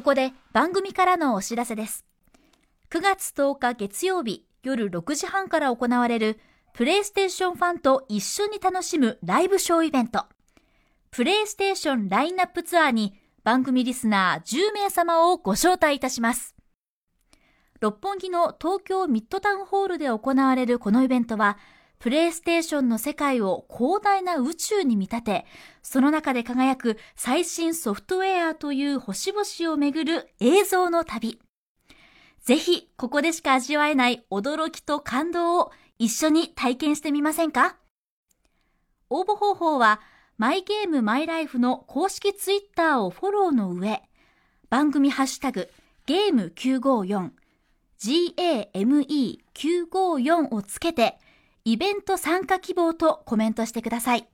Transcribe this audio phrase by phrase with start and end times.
[0.00, 2.06] ここで番組からのお知らせです。
[2.88, 6.40] 9月10日月曜日夜6時半から行われる
[6.72, 10.24] プレイステーションファンと一緒に楽しむライブショーイベント。
[11.10, 16.54] プレイステーションラインナップツアーに番組リスナー10名様をご招待いたします。
[17.80, 21.58] 六本木の東京ミッドタウンホールで行われるこのイベントは、
[22.00, 25.44] プレイステーションの世界を広大な宇宙に見立て、
[25.82, 31.38] その中で輝く最新ソフトウェアという星々をめぐる映像の旅。
[32.42, 37.76] ぜひ、ここでしか味わえない驚きと感動を一緒に体験してみませんか？
[39.10, 40.00] 応募方法は、
[40.38, 44.00] マイゲームマイライフの公式ツイッターをフォローの上、
[44.70, 45.68] 番組ハッシュタグ、
[46.06, 47.32] ゲーム954、
[48.02, 51.18] GAME954 をつけて、
[51.70, 54.28] イベント参加希望とコメントしてください。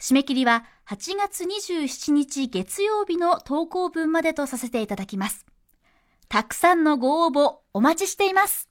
[0.00, 5.44] 締め切りは8月27日月曜日の投稿分までとさせていただきます。
[6.26, 8.66] たくさんのご応募お待ちしています。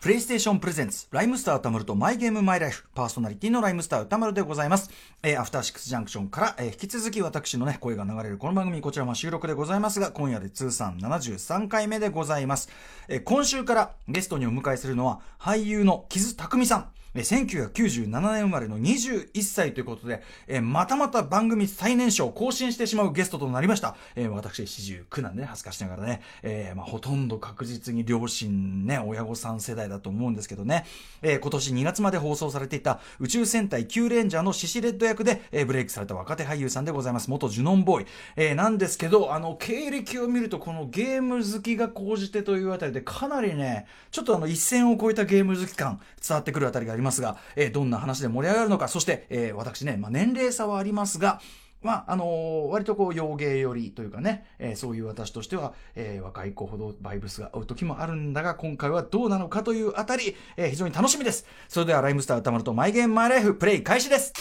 [0.00, 4.90] プレイステーションプレゼンツ、ライムスター歌丸とマイゲームマイライフ、パーソナリティのライムスター歌丸でございます。
[5.22, 12.70] えーアフターシックスジャンクションから、えー引き続き私のね、声が流れるこの番組、こちらも収録でございますが、今夜で通算73回目でございます。
[13.08, 16.88] えー今週からゲストにお迎えするのは、俳優の木津匠さん。
[17.14, 23.96] え1997年生まれの21歳ということで、えーまたまた番組最年少更新してしまうゲストとなりました。
[24.14, 30.86] えー私、49なんでね、恥ずかしながらね、えーまあ、ほとんど確実に両親ね、親御さん世代だと思うんですけどね、
[31.22, 37.28] えー今年2月まで放送されていた宇宙戦隊キューレンジャーのシシレッド役で、えーブレイクされた若手俳優さんでございます。
[37.28, 38.06] 元ジュノンボーイ。
[38.36, 51.40] えーなんですけど、あの、経歴を見ると、このゲーム好きが高じてというあたりで、かなりね、ちょっとあの、一線を越えたゲーム好き感、伝わってくるあたりがありますが、えーどんな話で盛り上がるのか、そして、えー私ね、まあ、年齢差はありますが、
[51.82, 61.46] まあ、あのー割とこう、洋芸寄りというかね、えーそういう私としては、えー若い子ほどバイブスが合う時もあるんだが、今回はどうなのかというあたり、えー非常に楽しみです。
[61.68, 64.32] それでは、ライムスター歌丸とマイゲームマイライフ、プレイ開始です。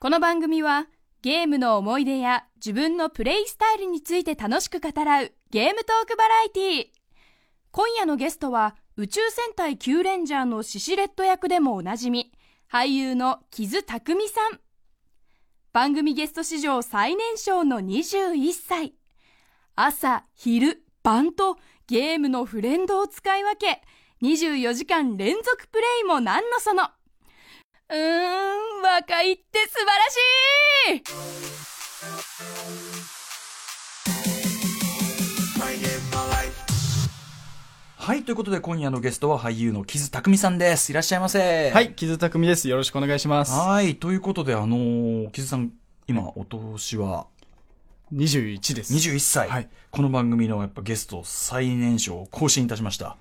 [0.00, 0.86] この番組は
[1.24, 6.86] ゲームの思い出や自分のプレイスタイルについて楽しく語らうゲームトークバラエティ。
[7.70, 12.30] 今夜のゲストは宇宙戦隊キューレンジャーのシシレット役でもおなじみ、
[12.70, 14.60] 俳優の木津匠さん。
[15.72, 18.92] 番組ゲスト史上最年少の21歳。
[19.76, 21.56] 朝、昼、晩と
[21.86, 23.80] ゲームのフレンドを使い分け、
[24.20, 26.90] 24時間連続プレイもなんのその。
[27.90, 31.04] うーん、若いって素晴らしい
[37.96, 40.90] はい、ということで今夜のゲストは俳優の木津匠さんです。
[40.90, 41.70] いらっしゃいませ。
[41.70, 42.68] はい、木津匠です。
[42.68, 43.52] よろしくお願いします。
[43.52, 45.72] はい、ということで、あのー木津さん、
[46.06, 47.26] 今、お年は
[48.12, 48.94] ？21です。
[48.94, 49.48] 21歳。
[49.48, 53.16] はいこの番組のやっぱゲスト最年少を更新いたしました。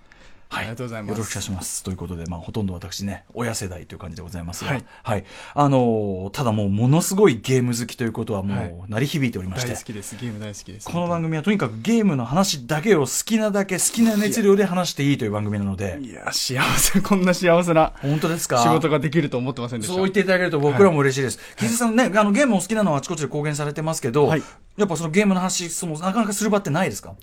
[0.53, 0.63] はい。
[0.65, 1.83] ありがとうございますよろしくお願いします。
[1.83, 4.71] ということで、まあ、ほとんど私ね、親世代という感じでございますが。
[4.71, 4.85] はい。
[5.01, 5.25] はい。
[5.55, 9.69] あのーただもう、ものすごいゲーム好きということはもはいう鳴り響いておりまして。
[9.69, 10.15] 大好きです。
[10.21, 10.87] ゲーム大好きです。
[10.87, 15.97] この番組はとにかくゲームの話だけを好きなだけ好きな熱量で話していいという番組なので。
[16.01, 18.59] いや、幸せ、こんな幸せな本当ですか？
[18.59, 19.95] 仕事ができると思ってませんでした？
[19.95, 21.39] そう言っていただけると僕らも嬉しいです。
[21.57, 24.43] 木津さんね、あのゲームを好きなのはあちこちで公言されてますけど、はい
[24.77, 27.15] やっぱそのゲームの話、そのなかなかする場ってないですか？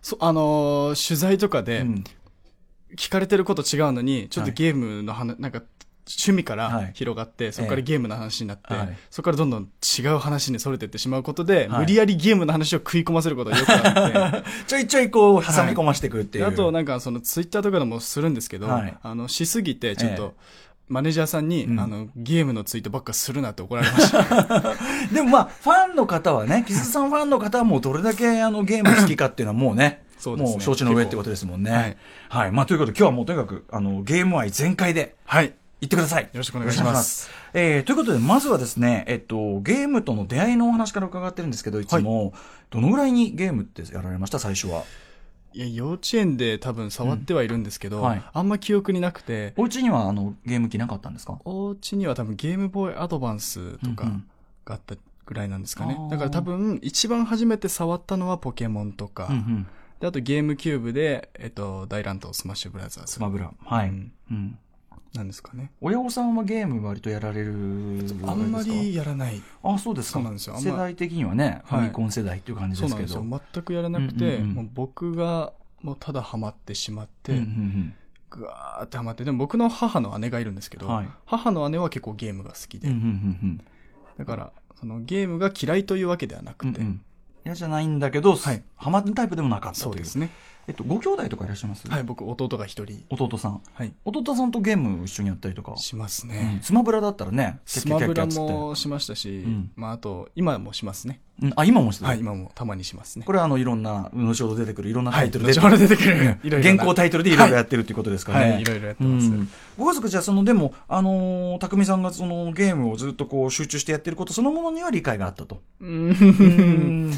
[0.00, 2.04] そうあのー取材とかでうん
[2.96, 4.52] 聞かれてること違うのに、ちょっとはい。
[4.54, 5.62] ゲームの話、なんか、
[6.10, 6.84] 趣味かはい。
[6.86, 8.96] ら広がって、そこからゲームの話になって、はい。
[9.10, 9.68] そこからどんどん
[9.98, 11.80] 違う話に逸れてってしまうことで、はい。
[11.80, 16.44] 無理やりゲームの話を食い込ませることがよくあって、 ちょいちょいこう、挟み込ましていくっていう。
[16.46, 18.96] で あと、なんか、その、ツイッターとかでもするんですけど、はい。
[19.02, 20.34] あの、しすぎて、ちょっえと、
[20.88, 21.78] マネージャーさんに、うん。
[21.78, 24.74] あの、ゲームのツイートばっかするなって怒られました。
[25.12, 31.70] でもまあ、ファンの方はね、木津さんファンの方はもうどれだけあのゲーム好きかっていうのはもうね、そうですねもう承知の上ってことですもんね。
[31.70, 31.96] はい
[32.28, 32.52] はい。
[32.52, 35.54] まあ、ということで今日はもうとにかく、あの、ゲーム愛全開ではい。
[35.80, 36.24] 言ってください。
[36.24, 37.30] よろしくお願いします。
[37.54, 42.32] えー、ということで、まずはですね、えっと、ゲームとの出会いのお話から伺ってるんですけど、いつも、
[42.70, 44.40] どのぐらいにゲームってやられました？
[44.40, 44.82] 最初は。
[45.52, 51.38] いや、幼稚園で多分触ってはいるんですけど、うんはいあんま記憶になくて、お家にはあの、ゲーム機なかったんですか？
[51.44, 54.24] お家には多分ゲームボーイアドバンスとかうんうん
[54.64, 55.96] があったぐらいなんですかね。
[55.96, 59.66] あーだから多分一番初めて触ったのはポケモンとか、うんうん。
[60.00, 63.14] であとゲームキューブで、えっと、大乱闘スマッシュブラザーズ。
[63.14, 63.52] スマブラ。
[63.64, 63.88] はい。
[63.88, 64.58] うんうん。
[65.14, 65.72] なんですかね。
[65.80, 67.52] 親御さんはゲーム割とやられる
[68.26, 69.42] あんまりやらない。
[69.62, 70.18] あ、そうですか。
[70.18, 72.78] そうなんですよ世代的にはね、はいファミコン世代っていう感じですけど。
[72.78, 73.42] そうなんですよ。
[73.52, 75.52] 全くやらなくて、もう僕が
[75.82, 77.94] もうただハマってしまって、うんうん
[78.30, 83.60] ぐわーってハマって、でも僕の母の姉がいるんですけど、はい母の姉は結構ゲームが好きで、うんうんうんうん
[84.18, 87.00] だから、そのゲームが嫌いというわけではなくて、うんうん
[87.44, 89.92] 嫌じゃないんだけど、はいハマるタイプでもなかったという。
[89.92, 90.30] そうですね。
[90.66, 91.88] えっと、ご兄弟とかいらっしゃいます？
[91.88, 93.62] はい、僕、弟が一人、弟さん。
[93.72, 95.74] はい、弟さんとゲーム一緒にやったりとか。
[95.78, 96.58] しますうんね。
[96.62, 101.22] スマブラだったらね、スマブラもしましたし、んまあ、あと、今もしますね。
[101.40, 101.52] うん。
[101.54, 102.08] あ、今もしてる。
[102.08, 103.24] はい、今もたまにしますね。
[103.24, 106.38] これはあの、いろんな、後ほど出てくるいろんなタはい、イトル後ほど出てくる。
[106.42, 106.74] いろいろな。
[106.74, 108.52] 現行タイトルでいろいろやってるっていうことですかね。
[108.52, 109.26] はい、いろいろやってます。
[109.26, 109.48] うん。
[109.76, 112.02] ご家族じゃあそのでもあのー匠さん。
[112.02, 115.62] がそのゲームをずっとこう集中してやってることそのものには理解があったと。
[115.80, 117.12] うん。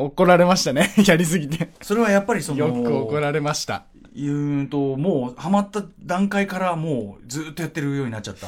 [0.00, 0.94] 怒られましたね。
[1.06, 1.70] やりすぎて。
[1.82, 3.84] それはやっぱりそのよく怒られました。
[4.14, 8.46] 言うともうハマった段階からもうずっとやってるようになっちゃった。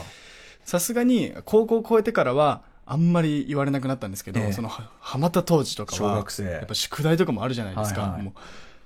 [0.65, 4.53] さすがに、高校を超えてからは、あんまり言われなくなったんですけど、ええ。
[4.53, 6.45] その、はハマった当時とかは、小学生。
[6.45, 8.03] やっぱ宿題とかもあるじゃないですか。
[8.03, 8.23] はいはい。
[8.23, 8.33] もう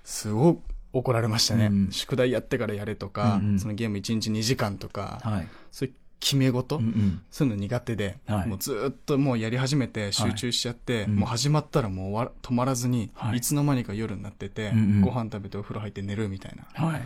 [0.04, 0.62] すごく
[0.92, 3.58] 怒られましたね、うん宿題やってからやれとか、うんうん。
[3.60, 5.48] そのゲーム1日2時間とか、はい。
[5.70, 7.22] そういう決め事、うんうん。
[7.30, 8.48] そういうの苦手で、はい。
[8.48, 11.16] もうずっともうやり始めて集中しちゃって、うん。
[11.16, 13.38] もう始まったらもう止まらずに、はい。
[13.38, 15.00] い、つの間にか夜になってて、うんうん。
[15.02, 16.86] ご飯食べてお風呂入って寝るみたいな。
[16.86, 17.02] はい。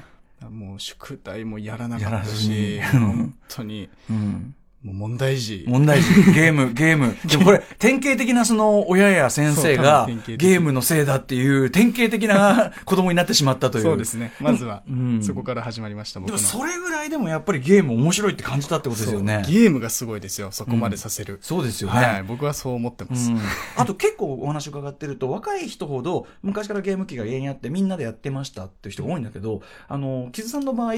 [0.51, 4.55] もう宿題もやらなかったしに、本当に、 うん。
[4.93, 5.65] 問題児。
[5.67, 7.17] 問題児、ゲーム、 ゲーム。
[7.25, 13.85] でもこれ、典型的なその親や先生そがゲームのせいだっていう典型的な 子供になってしまったという。
[13.85, 14.33] そうですね。
[14.41, 16.37] まずは、うんそこから始まりました、僕の。
[16.37, 19.43] でもそれぐらいでもやっぱりゲーム面白いって感じたってことですよね。
[19.49, 21.39] ゲームがすごいですよ、そこまでさせる。
[21.41, 21.99] そうですよね。
[21.99, 23.31] はい、僕はそう思ってます。
[23.31, 23.41] うん
[23.77, 30.95] あと結構お話伺ってると若い人ほど昔からゲーム機が家にあってみんなでやってましたっていう人が多いんだけど、あの、岐洲さんの場合、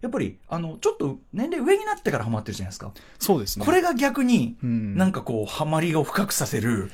[0.00, 2.92] やっぱり、あの、ちょっと年齢上になってからハマってるじゃないですか。
[3.18, 3.64] そうですね。
[3.64, 6.90] これが逆に、うんなんかこう、ハマりを深くさせる、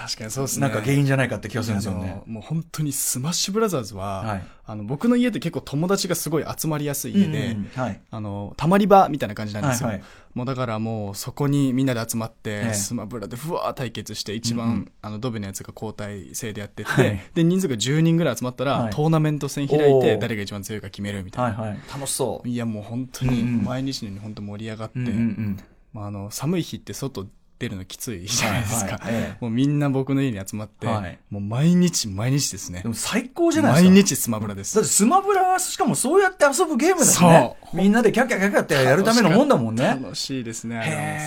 [0.00, 0.62] 確かにそうですね。
[0.62, 2.22] なんか原因じゃないかって気がするんですよね。
[2.26, 8.00] もう本当にスマッシュブラザーズは、はいあの僕の家って結構友達がすごい集まりやすい家で、うんはい。
[8.08, 9.88] あの、たまり場みたいな感じなんですよ。
[9.88, 21.58] はいはいもうだからもうそこにみんなで集まって、ええスマブラでふわー対決して一番、うんうんあのドベのやつが交代制でやってて、はいで人数が10人ぐらい集まったら、はいトーナメント戦開いて誰が一番強いか決めるみたいな。
[21.58, 21.78] はいはい。
[21.92, 22.48] 楽しそう。
[22.48, 25.56] いやもう本当に毎日のように本当盛り上がって、うんうんうん
[25.92, 27.26] まあ、あの寒い日って外
[27.60, 29.36] 出るのきついじゃないですか、はいはいええ。
[29.38, 31.18] もうみんな僕の家に集まって、はい。
[31.28, 32.80] もう毎日毎日ですね。
[32.80, 33.90] でも最高じゃないですか。
[33.90, 34.74] 毎日スマブラです。
[34.74, 37.56] だってスマブラはしかもそうやって遊ぶゲームだよね。
[37.74, 39.84] みんなでキャッキャキャッキャってやるためのもんだもんね。
[39.84, 40.80] 楽しいですね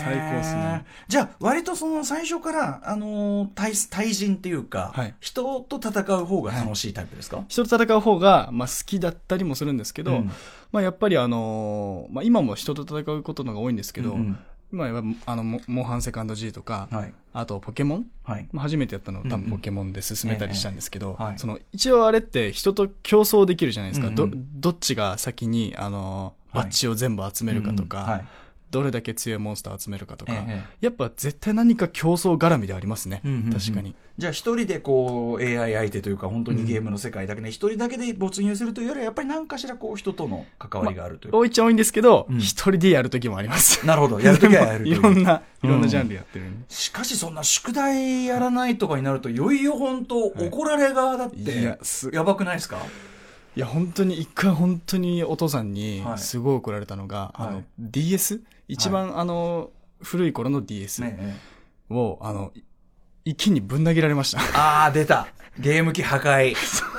[0.04, 0.86] 最高ですね。
[1.08, 5.14] じゃあ、割とその最初から、あのー対、対人っていうか、はい。
[5.20, 10.32] 人と戦う方が楽しいタイプですか、人と戦う方が、まあ、好きだったりもするんですけど、うん。
[10.72, 14.40] まあ、やっぱりあのーまあ、今も人と戦うことの方が多いんですけど、うんうん
[14.74, 17.14] 今はあのモモンハンセカンド G とか、はい。
[17.32, 18.06] あとポケモン？
[18.24, 18.50] はい。
[18.52, 24.32] まあ、初めてやったの多分ポケモンで進めたりしたんですけど、その一応あれって人と競争できるじゃないですか、うんうん。
[24.32, 26.64] どどっちが先にあのはい。
[26.64, 28.26] バッジを全部集めるかとか、はい
[28.74, 30.64] どれだけ強いモンスターを集めるかとか、ええ。
[30.82, 33.54] やっぱ絶対何か競争絡みでありますね、うんうんうん。
[33.54, 33.96] 確かに。
[34.18, 42.38] じゃあ一人でこう AI 相手というか本当にゲームの世界だけで一人だけで没入するというよりはやっぱり何かしらこう人との関わりがあるというか、多いっちゃ多いんですけどうん。
[42.40, 43.86] 一、人でやる時もあります。
[43.86, 44.20] なるほど。
[44.20, 46.66] やるときはやるとい ろんな、うんいろんなジャンルやってるんで。
[46.68, 52.78] しかしそんな宿題やらないとかになるといよいよ本当怒られ側だって、いやばくないですか？
[52.78, 52.80] い
[53.60, 58.42] や、本当に、一回本当にお父さんにはい、すごい怒られたのが、あのはい、DS?
[58.68, 59.70] 一番、あの、
[60.02, 61.04] 古い頃の DS
[61.90, 62.62] を、あの、い
[63.26, 64.42] 池にぶん投げられました。
[64.60, 65.28] ああ、出た。
[65.60, 66.56] ゲーム機破壊。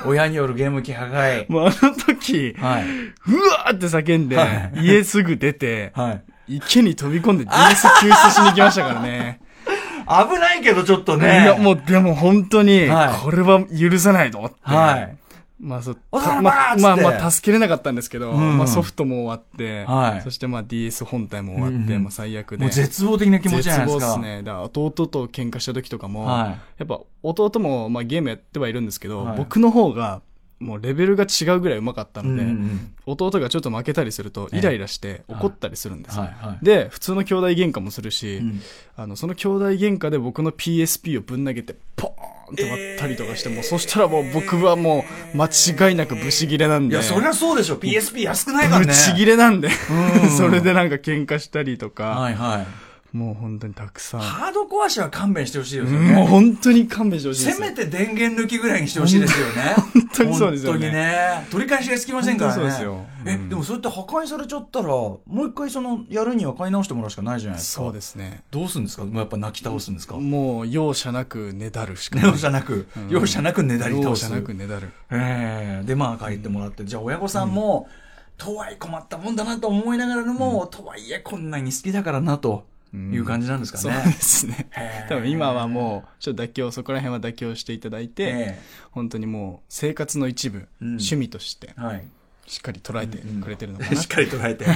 [0.07, 1.51] 親によるゲーム機破壊。
[1.51, 2.85] もうあの時、はい。
[2.85, 6.13] うわーって叫んで、はい家すぐ出て、は
[6.47, 6.57] い。
[6.57, 9.41] 池に飛び込んで DS 救出しに行きましたからね。
[10.07, 11.47] 危ないけどちょっといね。
[11.47, 14.57] や、もうでも本当にはい、これは許さないと思って。
[14.63, 15.17] はい。
[15.65, 22.65] まあ、そう、まバーッつってまあまあ、助けれなかったんですけど、うんまあソフトも終わって、はいそしてまあ DS 本体も終わって、うんうんまあ最悪で。
[22.65, 24.07] もう絶望的な気持ちじゃないですか。
[24.07, 24.43] 絶望ですね。
[24.43, 30.21] だから弟と喧嘩した時とかも、はやっぱ弟もまあゲームやってはいるんですけど、はい僕の方が
[30.61, 32.25] もうレベルが違うぐらい上手かったい。
[32.25, 36.23] ので、うんうん弟がちょっと負けたりするとええイライラして怒ったりするんですよ。
[36.23, 38.61] はいはいで、普通の兄弟喧嘩もするし、うん
[38.97, 45.47] あの、その兄弟喧嘩で僕の PSP をぶん投げて、ポーンって割ったりとかして、もうそしたらもう僕はもう間
[45.89, 46.95] 違いなくブチギレなんで。
[46.95, 47.77] いや、そりゃそうでしょ。
[47.77, 48.87] PSP 安くないからね。
[48.87, 49.69] ブチギレなんで、
[50.23, 52.84] うん それでなんか喧嘩したりとか、はいはい。
[53.15, 54.21] もう本当にたくさん。
[54.21, 56.27] ハードコア車は勘弁してほしいですようんもうね。
[56.27, 57.59] 本当に勘弁してほしいです。
[57.59, 59.53] せめて電源抜きぐらいにしてほしいですよね。
[59.95, 61.47] 本当にそうですよね本当にね。
[61.51, 62.61] 取り返しがつきませんからね。
[62.61, 67.83] そうですよえ、うんでもそうやって破壊されちゃったら、もう一回その、やるには買い直してもらうしかないじゃないですか。
[67.85, 68.43] そうですね。
[68.51, 69.05] どうするんですか？
[69.05, 70.17] もうやっぱ泣き倒すんですか？
[70.17, 72.31] もう容赦なくねだるしかない。
[72.33, 74.25] 容赦なくうん、容赦なくねだり倒す。
[74.25, 74.91] 容赦なくねだる。
[75.13, 77.89] ええで、まあ帰ってもらって、じゃあ親御さんも、
[78.37, 84.03] とはいえ困ったもんだなと思いながらも、とはいえこんなに好きだからな、という感じなんですかそうね。
[84.05, 84.71] ですね。
[85.09, 92.07] 多分今はもう、ちょっと妥協、そこら辺は妥協していただいて、え本当にもう生活の一部、うん趣味としてえ、はい。
[92.47, 94.01] しっかり捉えてくれてるのかな。
[94.01, 94.67] しっかり捉えて。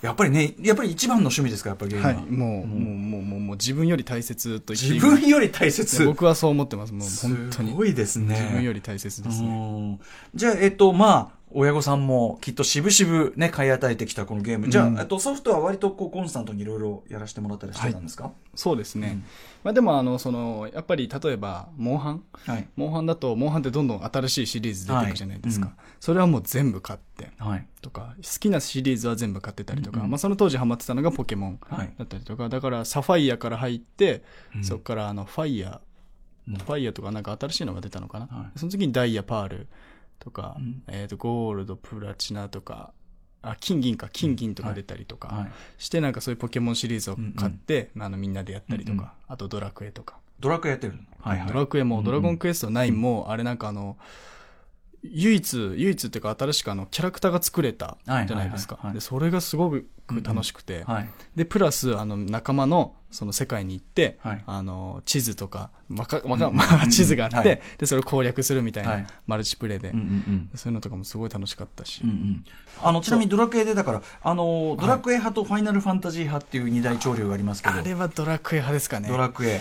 [0.00, 2.02] やっぱりね、やっぱり一番の趣味ですか、やっぱりは。
[2.02, 6.06] はい、もう、もう、もう、もう、もう自分より大切と言って自分より大切？
[6.06, 6.94] 僕はそう思ってます。
[6.94, 7.70] もう本当に。
[7.70, 8.40] すごいですね。
[8.40, 9.48] 自分より大切ですね。
[9.48, 9.50] う
[9.96, 10.00] ん
[10.34, 14.68] じゃあ、えっと、まあ、親御さんもきっと渋々ね、買い与えてきたこのゲーム。
[14.68, 18.32] じゃあ、うんえっと、ソフトは割とこうコンスタントにいろいろやらせてもらったりしてたんですか？
[18.54, 19.08] そうですね。
[19.08, 19.24] うん
[19.62, 22.66] まあでも、あの、その、やっぱり例えば、モンハンはい。
[22.76, 25.66] モンハンだと、モンハンってどんどん新しいシリーズ出ていくじゃないですか。
[25.66, 27.28] はいそれはもう全部買って。
[27.36, 27.66] はい。
[27.82, 34.22] とか、好きなシリーズは全部買ってたりとか、うんうんまあその当時ハマってたのがポケモンはいだったりとか、だからサファイアから入って、
[34.56, 35.82] うんそこからあの、ファイヤ
[36.48, 38.28] うんー、ファイヤーとかなんか新しいのが出たのかな？
[38.30, 39.68] はいその時にダイヤ、パール
[40.20, 40.82] とか、うん。
[40.86, 42.92] えっ、と、ゴールド、プラチナとか、
[43.42, 45.50] あ、金銀か、金銀とか出たりとか、はい。
[45.78, 49.08] してなんかそういうポケモンシリーズを買って、あのみんなでやったりとか、うんうん。
[49.28, 50.18] あとドラクエとか。
[50.38, 51.00] ドラクエやってるの？
[51.20, 53.30] はいドラクエも、ドラゴンクエスト9も、うん。
[53.30, 53.96] あれなんかあの、
[55.02, 58.74] 唯一、唯一っていうか新しくあの、キャラクターが作れたじゃないですか。
[58.74, 58.84] はい。
[58.84, 58.94] はいはいはい。
[58.94, 59.86] で、それがすごく
[60.22, 61.08] 楽しくて、はい。
[61.34, 66.36] で、プラス、あの、仲間の、その世界に行って、はいあの、地図とか、わか、ま
[66.82, 72.10] あ、 地図があって、はいで、それを攻略するみたいな、はいマルチプレイで、うんうんそういうのとかもすごい楽しかったし、うん。
[72.10, 72.44] うんうん。
[72.82, 79.08] あの、ちなみにドラクエでだから、あの、ドラクエ派とファイナルファンタジー派っていう二大潮流がありますけどあ、れはドラクエ派ですかね。
[79.08, 79.60] ドラクエ。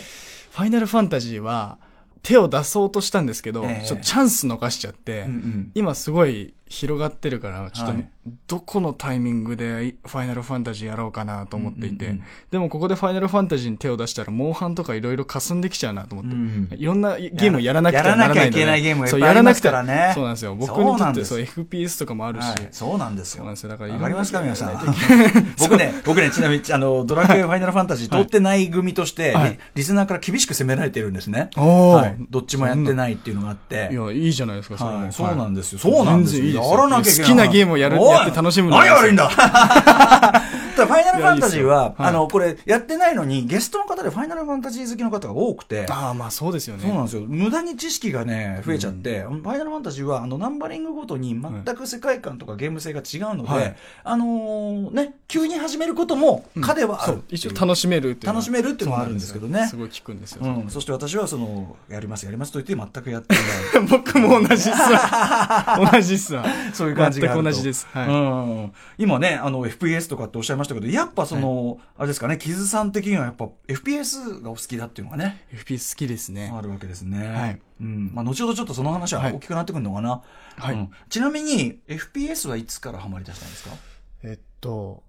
[0.51, 1.77] ファイナルファンタジーは、
[2.21, 5.71] 手を出そうとしたんですけど、ええちょっとチャンス逃しちゃって、うんうん。
[5.73, 8.09] 今すごい広がってるから、ちょっと、はい
[8.47, 18.27] どこのタイミングでファイナルファンタジーやろうかなと思っていて、うんうんうんでもここでファイナルファンタジーに手を出したら、モンハンとかいろいろ霞んできちゃうなと思って、うんいろんなゲームをやらなくてはならない。
[18.29, 20.55] やらなきゃいけないゲームがいっそう、ぱいありまらなくてからねそうなんですよ。
[20.55, 23.37] 僕そうにとってそう FPS とかもあるし、はい、そうなんですよ。
[23.37, 24.79] そうなんですよだからわかりますか皆さん。
[25.59, 31.49] 僕ね、僕ね、ちなみに、あの、ドラクエファイナルファンタジー通ってない組として、はいリリスナーから厳しく責められてるんですね。
[31.55, 32.25] はい。
[32.29, 33.89] どっちもやってないっていうのがあって。
[33.91, 35.79] いや、いいじゃないですか、それもはい、そうなんですよ。
[35.81, 36.58] はいそうなんですよ。
[36.59, 37.29] ですよやらなきゃいけない。
[37.29, 39.29] 好きなゲームをやるやって楽しむの何が悪いんだ？
[40.85, 46.83] ファイナルファンタジーは、はいあの、これ、やってないのに、ゲストの方でファイナルファンタジー好きの方が多くて、ああ、まあそうですよね。
[46.83, 47.23] そうなんですよ。
[47.27, 57.23] 無駄に知識がね、増えちゃって、ファイナルファンタジーは、あの、ナンバリングごとに全く世界観とかゲーム性が違うので、はいあのーね、急に始めることも、可ではあるそう。
[57.29, 60.45] 一応楽しめるっていう楽しめるっていうのはあるんですけどねすごい聞くんですよ。
[60.45, 63.87] うん、そして私はその、やります、やりますと言って全くやっていない。
[63.91, 65.89] 僕も同じっすわ。
[65.91, 66.45] 同じっすわ。
[66.73, 67.87] そういう感じが全く同じです。
[67.91, 68.07] はい。
[68.07, 68.11] う
[68.67, 76.51] ん、今ね、あの、FPS とかっておっしゃいましたけど、やっぱその、あれですかね、岐洲さん的にはやっぱ FPS がお好きだっていうのがね、FPS 好きですね。
[76.55, 77.27] あるわけですね。
[77.27, 77.61] はい。
[77.81, 78.11] うん。
[78.13, 80.21] まあ、後ほどちょっとその話ははい大きくなってくるのかな。
[80.57, 83.71] はいうんちなみに、FPS はいつからハマり出したんですか？
[84.23, 85.03] えっと、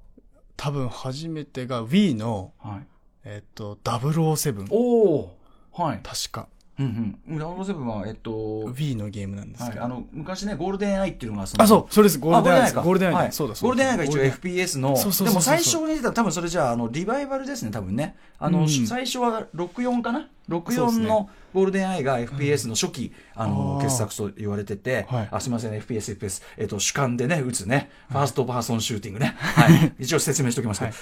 [0.57, 2.87] 多分初めてが Wii の、はい。
[3.25, 4.67] えっと、007。
[4.71, 5.37] おお
[5.73, 6.01] はい。
[6.03, 6.49] 確か。
[6.81, 7.39] うんうん。
[7.39, 9.85] 007は、えっと、Wii のゲームなんですはい、けど。
[9.85, 12.19] あの、昔ね、ゴールデンアイっていうのがそのあ、そう、それです。
[12.19, 13.85] ゴールデンアイゴールデンアイだはいそうだ、そうだ。
[13.85, 14.95] ゴールデンアイが一応 FPS の、
[15.27, 18.17] でも最初に出た、多分それじゃあ、あの、リバイバルですね、多分ね。
[18.39, 20.29] あの、うん最初は64かな？
[20.49, 29.37] そうです ?64 ねのゴールデンアイが FPS の初期、あの、あー傑作と言われてて、はいあ、すみません、FPS、FPS、えっ、と、主観でね、撃つね、ファーストパーソンシューティングね。
[29.39, 29.93] はい。
[30.01, 30.93] 一応説明しておきますけど。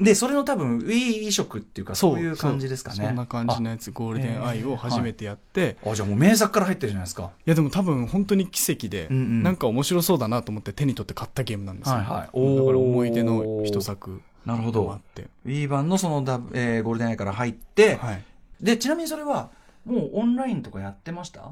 [0.00, 3.04] はいで、それの多分、Wii 移植っていうか、そういう感じですかね。
[3.06, 7.30] そんな感じのやつ、ゴールデンアイを初めてやって、あ、じゃあもう名作から入ってるじゃないですか。
[7.46, 11.96] いやでも多分本当に奇跡で、なんか面白そうだなと思って手に取って買ったゲームなんですよ。
[11.96, 14.98] はいはいだから思い出の一作なるほど。
[15.44, 16.22] Wii 版のその
[16.54, 18.22] えーゴールデンアイから入って、はい。
[18.60, 19.50] で、ちなみにそれは、
[19.84, 21.50] もうオンラインとかやってました？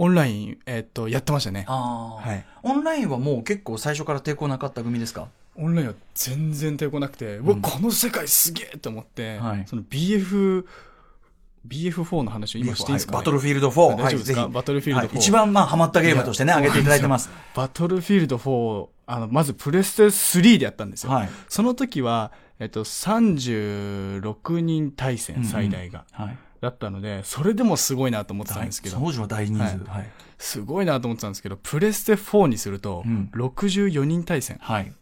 [0.00, 1.64] オンライン、えっと、やってましたね。
[1.66, 2.44] あはい。
[2.62, 5.26] オンラインはもう結構最初から抵抗なかった組ですか？
[5.58, 10.64] オンラインは全然抵抗なくて、うわ、この世界すげえと思って、はいその BF、
[11.66, 13.96] BF4 の話を今していいですか、ね、バトルフィールド4。
[13.96, 14.40] 大丈夫ですか？
[14.42, 17.28] はい、ぜひバトルフィールド4はい一番まあハマったゲームとしてね、いや挙げていただいてます。
[17.54, 21.12] バトルフィールド4、あの、まずプレステ3でやったんですよ。
[21.12, 21.28] はい。
[21.48, 26.04] その時は、えっと、36人対戦、最大が。
[26.12, 26.38] はい。
[26.60, 29.60] だったので、それでもすごいなと思ってたんですけど、当時は大人数。
[29.60, 30.10] はいはい。
[30.38, 34.58] すごいなと思ってたんですけど、プレステ4にするとうん、64人対戦。
[34.60, 34.92] はい。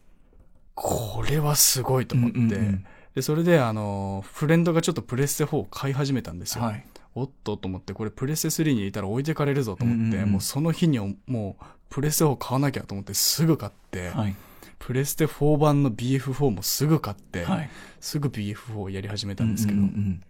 [0.77, 6.65] これはすごいと思って、うんうんうんで、それで、あの、フレンドがちょっとプレステ4を買い始めたんですよ。
[6.65, 6.85] はい。
[7.15, 14.37] おっとと思って、これプレステ3に入れたら置いてかれるぞと思って、うんうんうんもうその日にもう、プレステ4買わなきゃと思ってすぐ買って、はい。
[14.79, 17.71] プレステ4版の BF4 もすぐ買って、はい。
[18.01, 20.23] すぐ BF4 をやり始めたんですけど、うんうんうん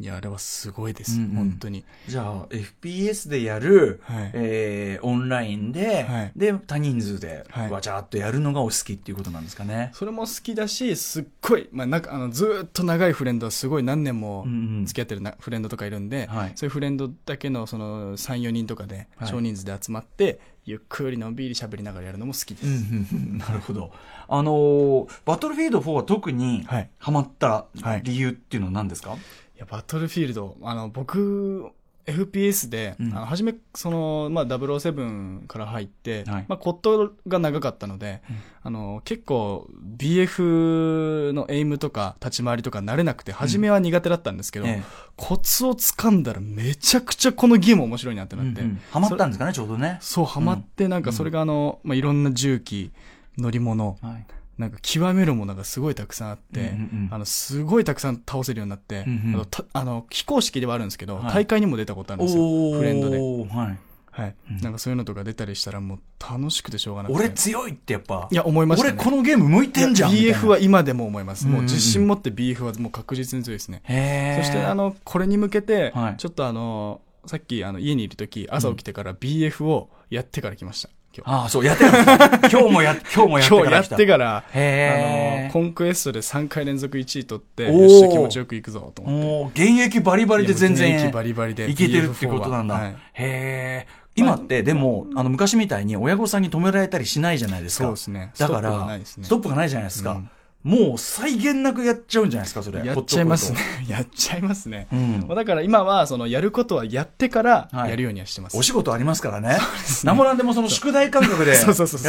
[0.00, 1.34] いや、あれはすごいです、うんうん。
[1.34, 1.84] 本当に。
[2.08, 4.30] じゃあ、FPS でやる、はい。
[4.34, 6.32] えー、オンラインで、はい。
[6.34, 7.70] で、多人数で、はい。
[7.70, 9.90] わちゃっとやるのがお好きっていうことなんですかね。
[9.94, 14.86] それも好きだし、すっごい、まあ、なんか、あの、ずーっと長いフレンドはすごい何年もうんうん。
[14.86, 16.52] 付き合ってるなフレンドとかいるんで、はい。
[16.56, 19.28] そういうフレンドだけの、その、3、4人とかで、はい。
[19.28, 22.66] 少人数で集まって、ゆっくりのんびり喋りながらやるのも好きです。
[22.66, 23.38] うんうんうん。
[23.38, 23.92] なるほど。
[24.26, 26.90] あのーバトルフィールド4は特にはい。
[26.98, 28.02] ハマったはい。
[28.02, 29.16] 理由っていうのは何ですか、い
[29.58, 31.72] や、バトルフィールド、あの、僕、
[32.06, 33.16] FPS で、うん。
[33.16, 36.44] あの初め、その、まあ、007から入って、はい。
[36.48, 38.22] まあ、コットが長かったので、
[38.62, 44.82] あの、結構、BF のエイムとか立ち回りとか慣れなくて、初めは苦手だったんですけど、え
[45.16, 48.80] コツを掴んだらめちゃくちゃこのゲーム面白いなってえなって、うんうん。
[48.90, 49.98] ハマったんですかね、ちょうどね。
[50.00, 52.92] そう、ハマって、なんかそれがあの、まあ、いろんな重機、
[53.38, 54.26] 乗り物、はい。
[54.58, 62.78] なんか極めるものがすごいたくさんあって、うんうんうんあの、すごいたくさん倒せるようになって、うんうんあのたあの、非公式ではあるんですけど、はい大会にも出たことあるんですよ。
[62.78, 63.18] フレンドで。
[63.18, 63.78] はい。
[64.14, 67.18] はい、うんなんかそういうのとか出たりしたらもう楽しくてしょうがなくて。
[67.18, 68.28] 俺強いってやっぱ。
[68.30, 68.94] いや、思いましたね。
[68.96, 71.46] 俺このゲーム向いてんじゃん BF は今でも思います。
[71.46, 73.82] もううんうんうん自信持って BF はもう確実に強いですね。
[73.84, 80.88] へーそしてあ、の、これに向けてはい、ちょっとあの、さっきあの家にいるとき、朝起きてから BF をやってから来ました。
[80.88, 81.03] 今日。
[81.24, 82.28] ああ、そう、やってから。
[82.50, 89.26] 今日もや、 今日もやってから今日やってから、あの、コンクエストで3回連続1位取って、よっしゃ気持ちよく行くぞ、と思って。
[89.26, 92.74] もう、現役バリバリで全然、現役バリバリでいけてるってことなんだ。
[92.74, 94.04] BF4 ははいへえ。
[94.16, 97.84] 今って、でも、あの、昔みたいに親御さんに止められたりしないじゃないですか。
[97.84, 98.30] そうですね。
[98.38, 100.20] だから、ストップがないじゃないですか。
[100.64, 102.82] うんもう、際限なくやっちゃうんじゃないですか、それ。
[102.84, 103.58] やっちゃいますね。
[103.86, 104.86] やっちゃいますね。
[104.90, 105.28] うん。
[105.28, 108.56] だから今は、その、やることはやってから、はいやるようにはしてます。
[108.56, 109.58] お仕事ありますからね。
[110.04, 111.60] なんもなんでもその宿題感覚で、や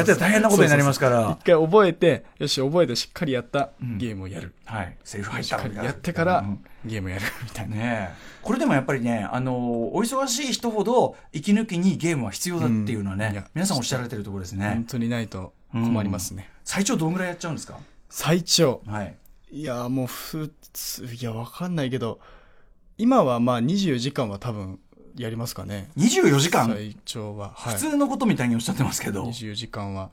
[0.04, 1.44] って大変なことになりますから一。
[1.44, 4.54] 回覚えて、よし、覚えてしっかりやったうんゲームをやる。
[4.66, 4.96] はい。
[5.04, 7.76] セリフ入っしたっかりらやってからうん、ゲームやる、みたいな。
[7.76, 8.16] ねえ。
[8.42, 14.84] これでもやっぱりね、あのーお忙しい人ほど息抜きにゲームは必要だっていうのはね、うん皆さんおっしゃられてるところですね本。
[14.86, 16.50] 当にないと困りますね。
[16.64, 17.78] 最長どんぐらいやっちゃうんですか？
[18.16, 18.82] 最長。
[18.88, 19.18] はい。
[19.52, 22.22] いや、もう普通、いや、わかんないけど、
[22.98, 24.80] 今はまあ24時間は多分
[25.18, 25.90] やりますかね。
[25.98, 27.52] 24時間、最長は。
[27.56, 27.74] はい。
[27.74, 29.26] 普通のことみたいにおっしゃってますけど。
[29.26, 30.12] 24時間は。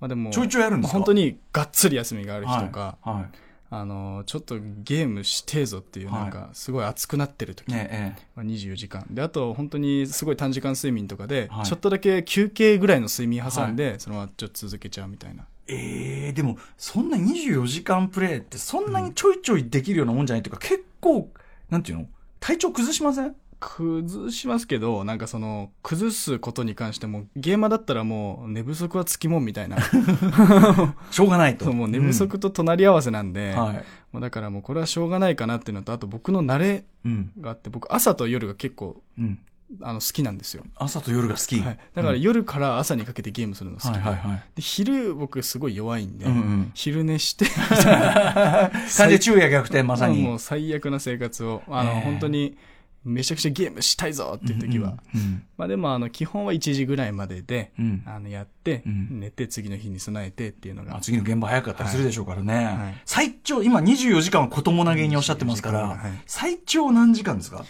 [0.00, 0.98] まあでも、ちょいちょいやるんですか？
[0.98, 3.14] まあ本当にがっつり休みがある日とか、はい。
[3.14, 3.30] はい
[3.70, 9.04] あの、ちょっとゲームしてえぞっていう、はいなんか、すごい熱くなってる時、ねえ、えまあ、24時間。
[9.10, 15.46] で、あと、本当にすごい短時間睡眠とかで、はいちょっとだけ休憩ぐらいの睡眠挟んで、そのままちょっと続けちゃうみたいな。
[15.68, 15.74] え。
[15.74, 21.30] ええでも、そんな24時間プレイってそんなにちょいちょいできるようなもんじゃないっていうか、結構、
[21.70, 22.06] なんていうの？
[22.40, 23.34] 体調崩しません？
[23.60, 29.78] 崩しますけど、なんかその、崩すことに関しても、ゲーマーだったらもう寝不足はつきもんみたいな。
[31.10, 31.72] しょうがないと。
[31.72, 33.84] もう寝不足と隣り合わせなんで、うんはい。
[34.12, 37.32] もうだからもうこれはしょうがないかなっていうのと、あと僕の慣れうん。
[37.40, 39.38] があって、僕朝と夜が結構、うん。
[39.80, 40.64] あの、好きなんですよ。
[40.76, 41.58] 朝と夜が好き。
[41.60, 41.78] はい。
[41.94, 44.42] だから夜から朝にかけてゲームするの好きで、はいはいはい。
[44.56, 50.22] で昼僕すごい弱いんで、うんうん昼寝して、完全に昼夜逆転、まさに。
[50.22, 52.56] もう最悪な生活を、あの、ええ本当に、
[53.04, 54.94] めちゃくちゃゲームしたいぞっていう時は。
[55.14, 55.42] うん。
[55.58, 58.02] まあでも、あの、基本は1時ぐらいまでで、うん。
[58.06, 60.96] あの、やって、うん寝て次の日に備えてっていうのが。
[60.96, 62.54] あ次の現場早かったりするでしょうからね。
[62.64, 67.64] はい最長、今24時間は子供投げにおっしゃってますから、24時間はい最長何時間ですか？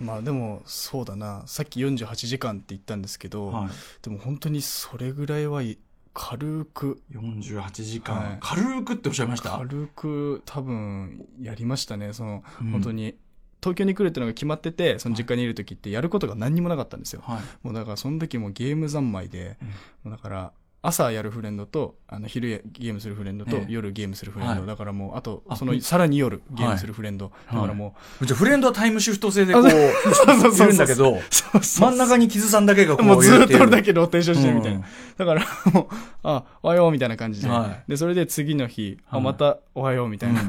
[0.00, 1.42] まあでも、そうだな。
[1.46, 3.68] さっき48時間って言ったんですけど、はい。
[4.02, 5.78] でも本当にそれぐらいはい
[6.12, 9.50] 軽く、48時間、はい軽くっておっしゃいました？
[9.58, 12.12] 軽く多分やりましたね。
[12.12, 13.16] その、うん本当に。
[13.62, 17.20] 東京に来るっていうのが決まってて、その実家にいる時ってやることが何にもなかったんですよ。
[17.26, 17.40] はい。
[17.62, 19.74] もうだからその時もゲーム三昧で、うんも
[20.06, 23.66] うだから朝やるフレンドと、あの昼やゲームするフレンドと、ええ。
[23.68, 24.66] 夜ゲームするフレンド、はい。
[24.66, 27.54] だからもう、あとあ、その、さらに夜ゲームするフレンド、はい。
[27.56, 29.80] だからもじゃあフレンドはタイムシフト制でこう、そう。
[30.14, 31.90] そうそういるんだけど、う、そうそう。
[31.90, 33.82] 真ん中に傷さんだけがこうもうずっと俺だけ。
[33.82, 34.78] けローテーションしてるみたいな。
[34.78, 34.84] うん。
[35.18, 37.48] だからもう、あ、おはようみたいな感じで。
[37.48, 37.90] はい。
[37.90, 40.40] で、それで次の日、あ、はいまたおはようみたいな。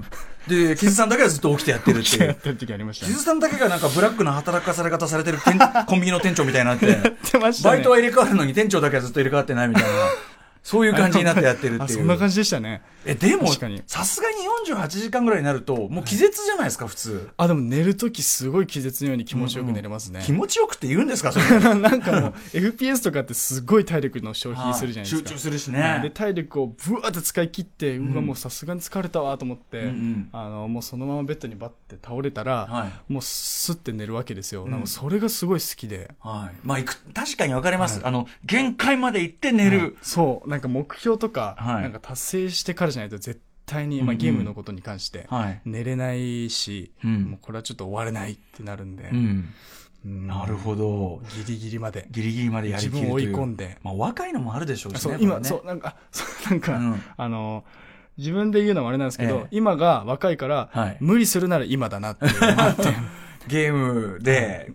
[0.50, 2.26] うんで、傷さんだけはずっと起きてやってるっていう。
[2.28, 3.12] やってる時ありましたね。
[3.12, 7.76] 傷さんだけがなんかブラックな働かされ方されてる店コンビニの店長みたいになって、 やってましたね。
[7.76, 9.90] バイトは入れ替わるのに店長だけはずっと入れ替わってないみたいな。
[10.64, 11.84] そういう感じになってやってるっていう。
[11.84, 12.82] あ、そんな感じでしたね。
[13.04, 17.30] え、でもさすがに48時間ぐらいになると、もう気絶じゃないですか、普通。
[17.38, 20.22] あ、でも寝るときすごい気絶のように気持ちよく寝れますね。
[20.24, 21.60] 気持ちよくって言うんですか、それ。
[21.76, 25.30] なんかもう、FPS とかってすごい体力の消費するじゃないですか。
[25.30, 26.12] 集中するしでね。
[26.14, 36.56] 体力をブワーって使い切って、うわうんもうさすがに疲れたわと思って、うんうんあのもうそのままベッドにバッて倒れたら、はいもうスッて寝るわけですよ、うんなんかそれがすごい好きではい。
[36.64, 38.00] まあ、いく、確かに分かります。
[38.00, 39.98] はいあの、限界まで行って寝る。
[40.02, 41.82] そうなんか目標とか、はい。
[41.82, 45.62] なんか達成してからじゃないと絶対に、まあ、ゲームのことに関して、はい。
[45.66, 47.24] 寝れないし、うん。
[47.24, 49.54] もうこれはちょっと終われないってなるんで、うん。
[50.06, 50.28] うん。
[50.28, 51.22] なるほど。
[51.46, 52.08] ギリギリまで。
[52.12, 53.04] ギリギリまでやりきるという。
[53.04, 53.78] 自分を追い込んで。
[53.82, 55.00] まあ、若いのもあるでしょうしね。
[55.00, 55.46] そう今、ね。
[55.46, 57.02] そうなんか そうなんか、うん。
[57.18, 57.64] あの
[58.18, 59.48] 自分で言うのもあれなんですけど、ええ。
[59.52, 60.98] 今が若いから、はい。
[61.00, 62.84] 無理するなら今だなっていうのがあって、
[63.48, 64.72] ゲームで、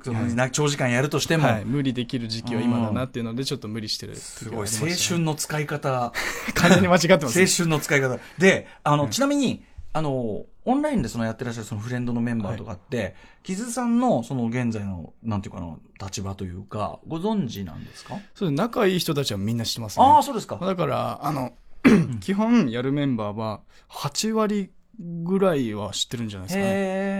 [0.53, 6.13] 長時間やるとしても、はい、無理できる時期は今だなっていうので、ちょっと無理してるすごい、青春の使い方、
[6.55, 8.19] 完全に間違ってます、青春の使い方。
[8.39, 18.19] で、あの、ちなみに、あの、オンラインでそのやってらっしゃるそのフレンドのメンバーとかって、キズさんのその現在の、なんていうかな、立場というか、ご存知なんですか？
[18.35, 20.05] そう仲いい人たちはみんな知ってますね。
[20.05, 20.59] ああ、そうですか。
[20.61, 21.53] だから、あの、
[22.21, 26.69] 基本やるメンバーは8割ぐらいは知ってるんじゃないですかね。
[26.69, 26.73] へ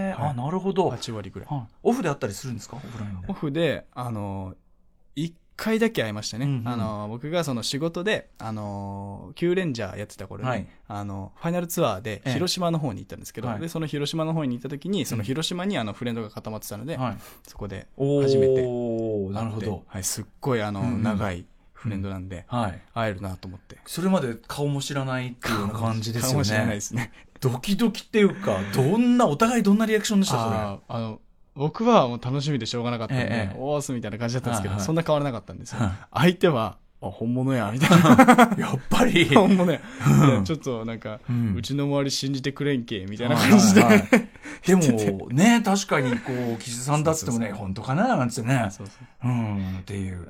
[0.09, 0.87] え、はいあ、なるほど。
[0.87, 1.49] はい8割ぐらい。
[1.83, 2.77] オフであったりするんですか？
[2.77, 3.33] オフラインでオ。
[3.33, 4.55] フで、あの、
[5.15, 6.45] 1回だけ会いましたね。
[6.45, 17.17] うんうんあの、僕がその仕事で、あの、キューレンジャーやってた頃に、はいあの、ファイナルツアーでええ広島の方に行ったんですけど、はいで、その広島の方に行った時に、その広島にあのフレンドが固まってたので、はい。
[17.47, 19.83] そこでおー初めてなるほど。
[19.87, 22.81] はい、すっごいあの、うんうん長いフレンドなんで、はい。
[22.95, 23.77] 会えるなと思って。
[23.85, 26.81] それまで顔も知らないっていうような感じですよ顔も知らないねで。
[26.81, 27.11] すね。
[27.39, 30.57] ドキドキっていうか、どんな、お互いどんなリアクションでしたそれ？
[30.87, 31.19] あの、
[31.55, 35.79] 僕はもう楽しみでしょうがなかったんで、ええおーすみたいな感じだったんですけど、はいはいそんな変わらなかったんですよ。
[35.79, 38.55] はい相手は、あ、本物や、みたいな。
[38.57, 39.25] やっぱり。
[39.33, 39.79] 本物や。
[40.43, 43.81] ちょっとなんか、ううんちの周り信じてくれんけ、みたいな感じで。
[43.83, 44.27] はいはいはい
[44.65, 48.67] でも、ね、確かに、こう、岸さんだってもね、本当かななんつってね。
[48.71, 50.27] そうそううん、っていう。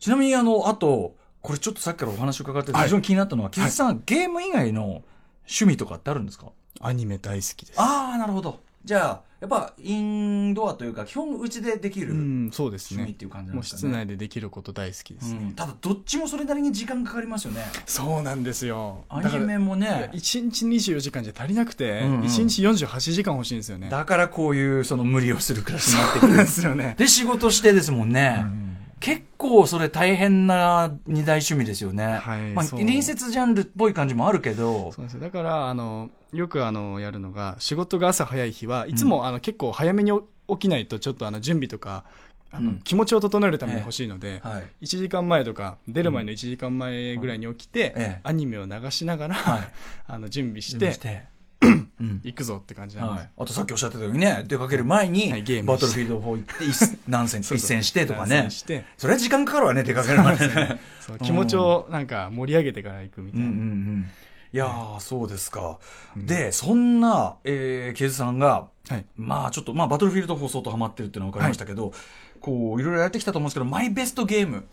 [0.00, 5.02] ちなみに、あの、あと、これちょっとさっきからお話伺ってて、はい非常に気になったのは、岸さん、ゲーム以外の
[5.48, 6.46] 趣味とかってあるんですか？
[6.80, 7.80] アニメ大好きです。
[7.80, 8.60] ああ、なるほど。
[8.84, 13.14] じゃあ、やっぱ、インドアというか、基本、うちでできるう趣ん、そうですね味っ。
[13.16, 13.80] ていう感じなんですかね？
[13.80, 15.38] 室内でできること大好きですね。
[15.42, 17.64] うんただ、どっちもそれなりに時間かかりますよね。
[17.86, 19.04] そうなんですよ。
[19.08, 20.10] アニメもね。
[20.12, 23.88] 1日24時間じゃ足りなくて、うんうん1日48時間欲しいんですよね。
[23.90, 26.50] だからこういう、その無理をする暮らしになってくそうなんるで。
[26.50, 26.94] すよね。
[26.98, 28.44] で、仕事してですもんね。
[29.00, 32.04] 結構それ大変な二大趣味ですよね。
[32.04, 35.04] まあ、はいそう隣接ジャンルっぽい感じもあるけどそう。
[35.04, 40.12] ですよだからあのよくあのやるのが仕事が朝早い日はいつも、あの結構早めに
[40.48, 42.04] 起きないとちょっとあの準備とか
[42.50, 44.84] あの、うん気持ちを整えるために欲しいので、はい。
[44.84, 49.68] 1時間前とか出る前の1時間前ぐらいに起きて、ええアニメを流しながら、はい
[50.06, 51.37] あの準備し準備て。
[51.60, 53.30] 行くぞって感じなんです、はい。
[53.38, 55.42] あとさっきおっしゃってたようにね、出かける前に、はい。
[55.42, 58.48] ゲームバトルフィールド4行って一、 何戦、一戦してとかね。
[58.96, 60.80] それは時間かかるわね、出かけるまでね。
[61.22, 64.10] 気持ちをなんか盛り上げてから行くみたいな、うんうんうん。
[64.52, 65.78] いやー、そうですか。
[66.16, 69.04] で、そんな、えー、ケイズさんが、はい。
[69.16, 71.92] まあちょっと、まあバトルフィールド放送とハマってるっていうのは分かりましたけど、
[72.40, 74.64] こう、いろいろやってきたと思うんですけど、マイベストゲーム、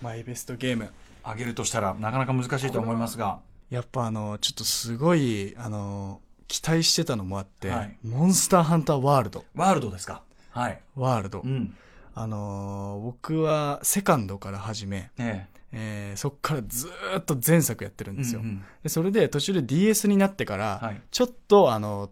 [0.00, 0.90] マイベストゲーム。
[1.24, 3.38] あげるとしたら、なかなか難しいと思いますが、
[3.74, 7.96] やっぱあのちょっとすごいあの期待してたのもあって、はい。
[8.04, 9.44] モンスターハンターワールド。
[9.54, 10.22] ワールドですか？
[10.50, 10.80] はい。
[10.94, 11.74] ワールド、うん。
[12.14, 16.12] あのー僕はセカンドから始め、ええ。
[16.14, 21.02] ーそっからずーっと前作やってるんえですよ、うんうんでそれで途中で DS になってから、はい。
[21.10, 22.10] ちょっとあの、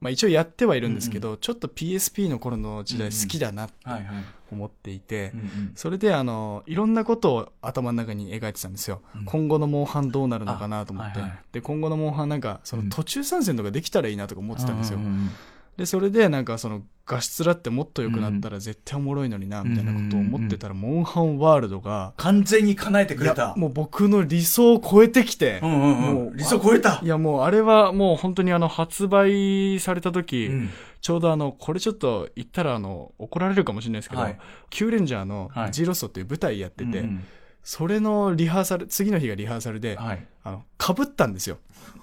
[0.00, 4.24] まあ、一応やってはいるんですけど、ちょっと PSP の頃の時代好きだなとはいはい。
[4.50, 5.72] 思っていて、うんうん。
[5.76, 9.24] それであのいろんなことを頭の中に描いてたんですよ、うん。
[9.24, 11.40] 今後のモンハンどうなるのかなと思って、あはいはい。
[11.52, 15.30] で今後のモンハンなんかその途中参戦とかできたらいいなとか思ってたんですよ、うんうんうん
[15.76, 23.56] でそれでなんかその画質らってもっと良くなったら絶対おもろいのになみたいなことを思ってたら、モンハンワールドが完全に叶えてくれた。
[23.56, 26.36] もう僕の理想を超えてきて、うんうんもううん。
[26.36, 27.00] 理想超えた。
[27.02, 27.08] い。
[27.08, 30.70] やもうあれはもう本当にあの発売された時、うん。
[31.00, 34.38] ちょうどあのこれちょっと言ったらあの怒られるかもしれないですけど、はい。
[34.68, 35.72] キューレンジャーのはい。
[35.72, 37.24] ジーロストっていう舞台やってて、うんうん
[37.62, 40.26] それのリハーサル次の日がリハーサルで、はい。
[40.42, 41.58] あの被ったんですよ。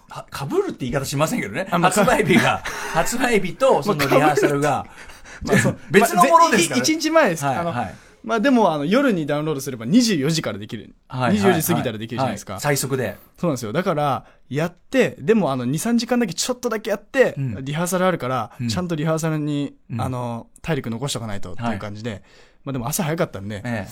[0.09, 1.65] はかぶるって言い方しませんけどね。
[1.69, 2.61] 発売日が、
[2.93, 4.85] 発売日とそのリハーサルが、
[5.43, 7.85] まあ別のものですからまあぜい一日前です、あのはい。
[7.85, 13.15] はいまあでもあの夜にダウンロードすれば24時からできる、はい24時過ぎたらできるじゃないですか、は最速で。
[13.37, 13.71] そうなんですよ。
[13.71, 17.63] だから、やって、でもあの、2、3時間だけちょっとだけやって、うん。
[17.63, 18.67] リハーサルあるから、うん。
[18.67, 20.01] ちゃんとリハーサルに、うん。
[20.01, 22.21] あの、体力残しとかないとっていう感じで、
[22.65, 23.87] まあでも朝早かったんで、え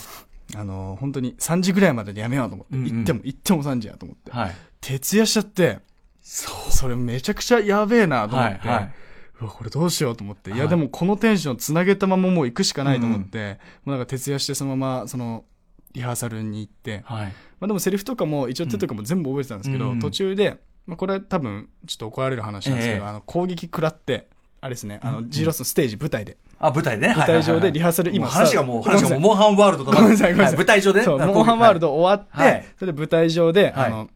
[0.54, 2.92] あの、本当に3時ぐらいまでにやめようと思って、うんうん。
[2.92, 4.30] 行っても、行っても3時やと思って。
[4.30, 4.54] はい。
[4.80, 5.80] 徹夜しちゃって、
[6.22, 6.72] そう。
[6.72, 8.94] それめちゃくちゃやべえなと思って、はいはい。
[9.40, 10.60] うわ、これどうしようと思って、い、はい。
[10.62, 15.44] やでもこのテンションつなげたままもう行くしかないと思って、もうなんか徹夜してそのまま、その、
[15.92, 17.26] リハーサルに行って、はい。
[17.58, 23.08] まあでもセリフとかも一応手とかも全部覚えてたんですけど、うん途中で、まあこれは多分ちょっと怒られる話なんですけど、ええ。
[23.08, 24.28] あの攻撃食らって、
[24.60, 27.14] あれですね、あの、ジーロスのステージ舞台で、あ、舞台でね。
[27.14, 30.56] 舞台上でリハーサル今、今話がもう、話がもう、モンハンワールドとごめんなさいごめんなさい。
[30.56, 31.00] はい舞台上で。
[31.00, 32.64] ねそう、あモンハンワールド終わって、はい。
[32.78, 34.10] それで舞台上で、はいあの、だ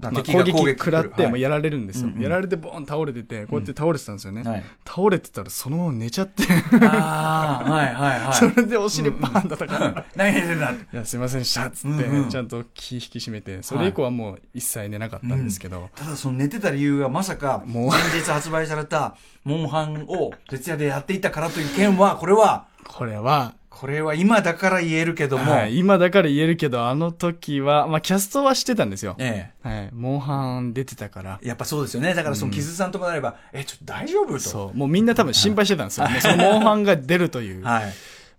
[0.00, 1.30] まあ、攻撃食らって、はい。
[1.30, 2.22] もうやられるんですよ、うんうん。
[2.22, 4.42] やられてボーン倒れてて、こうやって倒れてたんですよね。
[4.42, 4.64] はい。
[4.86, 6.44] 倒れてたらそのまま寝ちゃって、
[6.82, 8.34] ああ、はいはいはい。
[8.34, 10.60] それでお尻バーン叩かれて、何寝てん。
[10.60, 12.28] だいや、すいませんでした、っつって、うんうん。
[12.28, 17.92] ちゃんと気引き締めて、それ以降はもう一切寝なかったんですけど、ただその寝てた理由がまさか、もう。
[17.92, 29.14] 先日発売された、モンハンを徹夜でやっていたからという件は、これは、これは、これは今だから言えるけども、はい、今だから言えるけど、あの時は、まあ、キャストはしてたんですよ。
[29.18, 31.38] えはい、モンハン出てたから。
[31.44, 31.46] え。
[31.46, 32.12] やっぱそうですよね。
[32.14, 34.32] だからその、キズさんとかなれば、え、ちょっと大丈夫？
[34.32, 34.38] と。
[34.40, 34.76] そう。
[34.76, 36.08] もうみんな多分心配してたんですよ。
[36.08, 37.62] もうそのモンハンが出るという。
[37.62, 37.92] はい。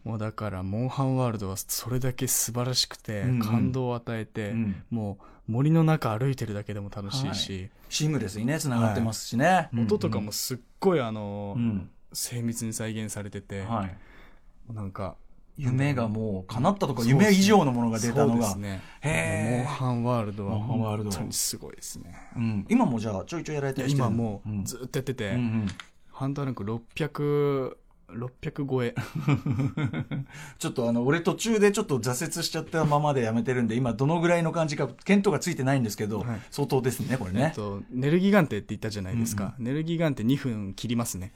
[0.04, 9.70] もうだから、モンハンワールドはそれだけ素晴らしくて、うんうん感動を与えて、うんもう森の中歩いてるだけでも楽しいし、シームレスにね、繋がってますしね。
[9.74, 11.90] 音とかもすっごいあの、うん。
[12.12, 14.74] 精密に再現されてて、はい。
[14.74, 15.16] なんか、
[15.60, 18.72] 夢がもう叶ったとか、夢以上のものが出たのがそうです。
[18.72, 18.82] ね。
[19.02, 22.16] へーモンハンワールドは本当にすごいですね。
[22.36, 22.66] うん。
[22.70, 25.68] 今もじゃあ、ちょいちょいやられてる人今もうんうずっとやってて、うんうん
[26.12, 27.76] ハンターランク600、
[28.10, 28.94] 600超え。
[30.60, 37.44] ちょっとあの、俺途中でちょっと挫折しちゃったままでやめてるんで、今どのぐらいの感じか、見当がついてないんですけど、はい相当ですね、これね。
[37.44, 39.56] えっと、ネルギガンテって言ったじゃないですか。
[39.60, 41.32] ネルギガンテ2分切りますね。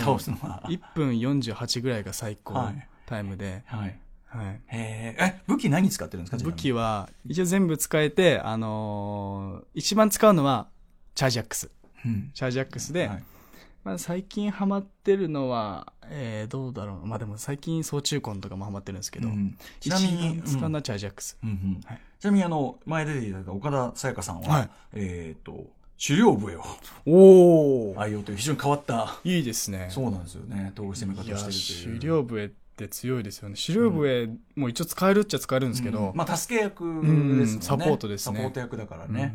[0.00, 0.64] 倒すのは。
[0.66, 3.98] 1分48ぐらいが最高はいタイムで、はい。
[4.26, 4.60] はい。
[4.68, 6.44] へーえ、武器何使ってるんですか？
[6.44, 6.82] 武器は。
[6.82, 10.68] は、一応全部使えて、あのー一番使うのは、
[11.14, 11.70] チャージアックス。
[12.04, 12.30] うん。
[12.34, 13.22] チャージアックスで、はい
[13.84, 17.06] まあ、最近ハマってるのは、えー、どうだろう。
[17.06, 21.38] まあでも最近、総中根とかもハマってるんですけど、うんち一なみに番、使うのはチャージアックス。
[21.42, 25.66] うんうんはいちなみにあの、前出ていただいた岡田沙耶香さんは、はいえっ、と、
[26.02, 26.62] 狩猟笛を
[27.04, 29.88] おお愛用という非常に変わった、いいですね。
[29.90, 31.96] そうなんですよね、闘技攻め方をしてる。
[31.98, 32.54] 狩猟笛って
[32.90, 33.54] 強いですよね。
[33.54, 36.16] 狩猟笛も一応使えるっちゃ使えるんですけど、うん。
[36.16, 37.60] まあ、助け役ですもんね、うん。
[37.60, 38.36] サポートですね。
[38.36, 39.34] サポート役だからね。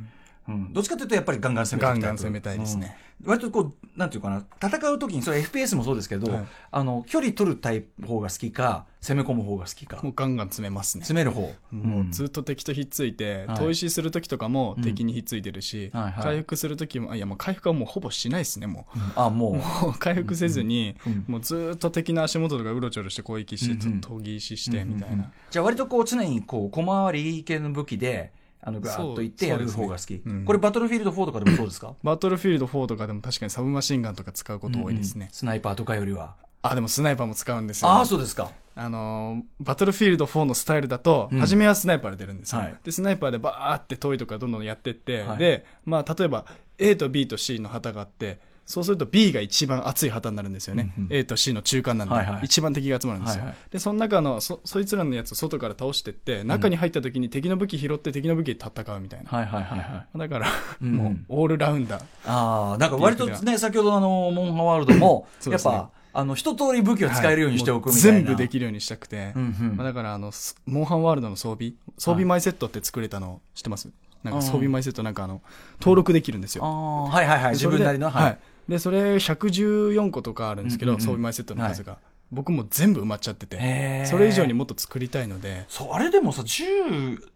[0.50, 2.98] うんどっちかというとやっぱりガンガン攻めていガンきたいガン攻めたいですね。
[3.04, 10.12] うん割とこう、なんていうかな、戦う時に、それ FPS もそうですけど、はいあの、距離取るタイプ方が好きか、攻め込む方が好きかも。
[10.12, 11.04] うガンガン詰めますね。
[11.04, 11.54] 攻める方。
[11.72, 19.28] もうずっと敵とひっついて、はい砥石するときとかも敵にひっついてるし、はいはい回復するときも、あいやもう回復はもうほぼしないですね、もう。
[19.28, 19.32] う。
[19.32, 19.62] も
[19.94, 25.32] う回復せずに、うんもうずっと敵の足元とかうろちょろして攻撃して、うんうん研ぎ石して、みたいな。
[25.50, 30.14] じゃあ割とこう常にこう小回り系の武器で、あのガーッといってやる方が好き。
[30.16, 31.94] ねうんこれバトルフィールド4とかでもそうですか？
[32.04, 35.30] バトルフィールド4とかでも確かにサブマシンガンとか使うこと多いですね。
[35.32, 36.36] スナイパーとかよりは。
[36.62, 37.90] あ、でもスナイパーも使うんですよ。
[37.90, 38.52] ああ、そうですか。
[38.76, 42.60] あのーバトルフィールド4のスタイルだと、うん初めはスナイパーで出るんですよ。
[42.62, 46.46] はいで、スナイパーでバーって遠いとかどんどんやってって、はいで、まあ、例えば
[46.78, 48.40] A と B と C の旗があって、
[48.70, 50.94] そうすると B が一番熱い旗になるんですよね。
[50.96, 53.40] うんうん A と C の中間なんで、はいはい一番敵が集まるんですよ。
[53.40, 59.30] はいはいで、その中のそ、そいつらのやつを外から倒してって、中に入った時に敵の武器拾って敵の武器で戦うみたいな。
[59.32, 60.18] はいはいはいはい。
[60.20, 60.48] だから、
[60.84, 62.04] うんもう、オールラウンダー。
[62.28, 68.08] ああ、なんか割とね、先ほどあの、モンハンワールドも、やっぱ、あの、一通り武器を使えるようにしておくみたいな。
[68.10, 69.34] はもう全部できるようにしたくて。
[69.36, 73.90] うんうんまあだから、あの、スモンハンワールドの装備、装備前セットって作れたの知ってます
[74.24, 75.42] なんか装備前セットなんかあの、
[75.80, 76.66] 登録できるんですよ。
[76.66, 77.52] ああ、はいはいはい。
[77.54, 78.10] 自分なりの。
[78.12, 78.40] はい。
[78.70, 81.98] で、それ114個とかあるんですけど、うんうんうん装備前セットの数が。
[82.32, 86.64] 僕も全部埋まっちゃってて、それ以上にもっと作りたいので、そう、あれでもさ、銃、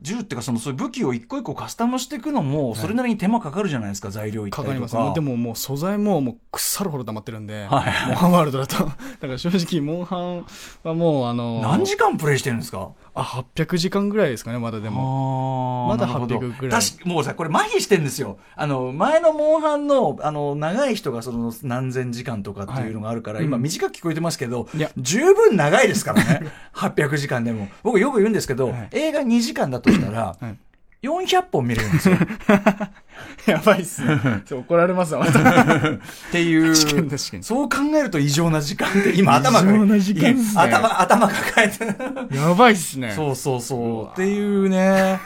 [0.02, 4.65] 銃っていうか、その、そういう武器を一個一個カスタムしていくのも、それなりに手間かかるじゃないですか、材料いったりとか。
[4.65, 4.96] かかります。
[4.96, 8.86] もうでももう素材ももう腐るほど溜まってるんで、はいモンハンワールドだと。
[8.86, 10.46] だから正直、モンハン
[10.84, 12.91] はもうあの、何時間プレイしてるんですか？
[13.15, 13.21] あ、
[13.56, 15.86] 800時間ぐらいですかね、まだでも。
[15.91, 18.38] あまだなるほど800ぐらい確かもうさ、これ麻痺してんですよ。
[18.56, 26.52] あの、前のモンハンの、あの、長い人がその何千時間とかっていうのがあるから、今はいうん短く聞こえてますけど、いや十分長いですからね。
[26.73, 27.67] 800時間でも。
[27.84, 30.58] 僕よく言うんですけど、はい映画2時間だとしたら、はい
[31.04, 32.18] 400本見れるんですよ。
[33.46, 34.20] やばいっすね。
[34.48, 35.39] そう怒られますわ、また。
[35.39, 36.00] っ
[36.32, 36.76] ていう。
[36.76, 39.70] そう考えると異常な時間って、今頭が。
[39.72, 41.86] 異常な時間ね頭、頭抱えて。
[42.36, 43.12] やばいっすね。
[43.16, 44.13] そうそうそう。
[44.13, 45.20] っていうね。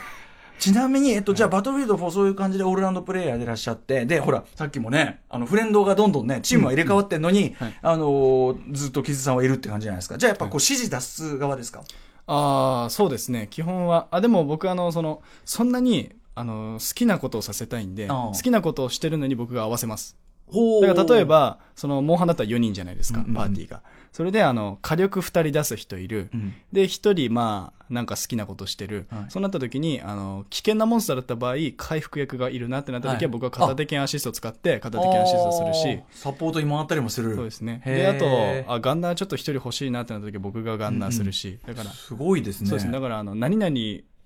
[0.60, 10.18] ちなみに、えっと、じゃあ、バトルフィールド4そういう感じでオールラウンドプレイヤーでいらっしゃって、で、ほら、さっきもね、あの、フレンドがどんどんね、チームは入れ替わってんのに、はいあのーずっとキズさんはいるって感じじゃないですか。
[10.18, 11.84] じゃあ、やっぱこう、指示出す側ですか？
[12.28, 13.48] ああ、そうですね。
[13.50, 14.08] 基本は。
[14.12, 20.18] あ、でも僕あの、その、そんなに、あの、好きなことをさせたいんで、好きなことをしてるのに僕が合わせます。
[20.47, 23.81] ほだから例え、ば、その、モンハンだったら4人じゃないですか、うんうんうんパーティーが。
[24.12, 26.29] それで、あの、火力2人出す人いる。
[26.33, 29.07] うんで、1人、まあ、なんか好きなことしてる。
[29.10, 37.36] はいそうなった時に、あの、危険なモンスターだった場合、回復役がいるなってなった時は、はい僕は片手剣アシストを使って、片手剣アシストするし、サポートに回ったりもする。
[37.36, 37.81] そうですね。
[37.86, 42.69] へで、あーと、あ、ガンナーちょっと1人欲しいなってなった時は、僕がガンナーするし、だから、すごいですね。
[42.69, 42.93] そうですね。
[42.93, 43.75] だから、あの、何々、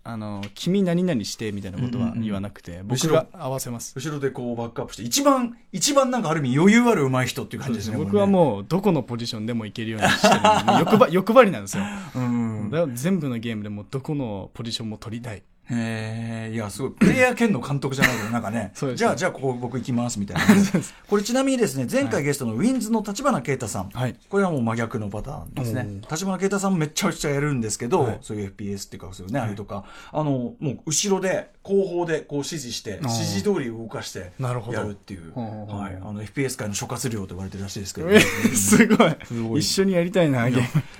[0.03, 3.93] あの、君何々してみたいなことは言わなくて、僕が合わせます。
[3.95, 7.97] 後ろでこうバックアップして、一番、一番なんかある意味余裕ある上手い人っていう感じですね。
[7.97, 11.83] 僕はもう、どこのポジションでもいけるようにしてるんで、もう欲張欲張りなんですよ。
[12.15, 12.69] う、 うん。
[12.71, 15.43] だから全部のゲームでもどこのポジションも取りたい。
[15.69, 16.91] へえ、いや、すごい。
[16.91, 18.71] プレイヤー兼の監督じゃないけど、なんかね。
[18.75, 20.43] そうですじゃあ、じゃあ、ここ僕行きます、みたいな。
[21.07, 23.89] これちなみにですね、前回ゲストのウィンズの立花啓太さん。
[23.89, 24.15] はい。
[24.29, 26.11] これはもう真逆のパターンですねお。
[26.11, 35.95] 立花啓太さんもめっちゃくちゃやるんですけど、はいそういう FPS っていうか、そういうね、あれとか、あの、もう後ろで、後方でこう指示して、指示通り動かして、なるほどやるっていう、はい。
[35.95, 40.47] あの、FPS 界の諸葛亮と言われてるらしいですけど、えすごいすごい一緒にやりたいな。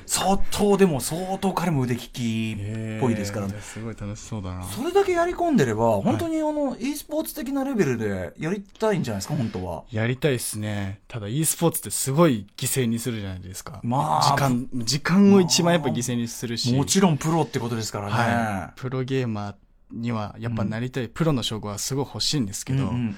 [0.06, 3.56] 相当、でも相当彼も腕利きっぽいですからね。
[3.62, 4.61] すごい楽しそうだな。
[4.64, 9.84] それだけやり込んでれば、本当にあの、e スポーツ的なレベルでやりたいんじゃないですか、本当は。
[9.92, 11.02] やりたいですね。
[11.08, 13.80] ただ e スポーツってすごい犠牲にするじゃないですか。
[13.84, 16.74] まあ時間、時間を一番やっぱ犠牲にするし。
[16.74, 18.12] もちろんプロってことですからね。
[18.14, 18.80] はい。
[18.80, 19.56] プロゲーマー
[19.92, 23.16] にはやっぱなりたい、プロの称号はすごい欲しいんですけど、うんうんうん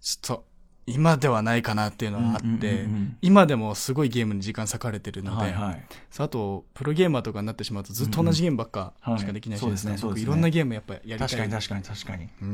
[0.00, 0.44] ちょっと、
[0.90, 5.82] 今ではないかなっていうのはあって、うんうんうんうん今でもすごいゲームに時間割かれてるので、はいはい。
[6.18, 9.90] あと、プロゲーマーとかになってしまうとずっと同じゲームばっかうんうんしかできないじはいゃないですか。
[9.90, 11.18] そうですねそうですね僕いろんなゲームやっぱやりたい。
[11.18, 12.24] 確かに確かに確かに。
[12.24, 12.52] ううんん